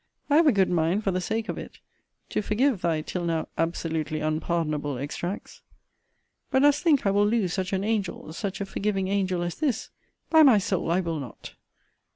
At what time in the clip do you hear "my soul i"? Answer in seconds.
10.41-11.01